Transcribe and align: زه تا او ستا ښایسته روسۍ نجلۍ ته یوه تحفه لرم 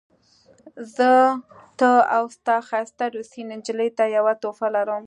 زه 0.95 1.11
تا 1.79 1.91
او 2.15 2.23
ستا 2.35 2.55
ښایسته 2.67 3.05
روسۍ 3.15 3.41
نجلۍ 3.51 3.89
ته 3.97 4.03
یوه 4.17 4.33
تحفه 4.41 4.67
لرم 4.75 4.99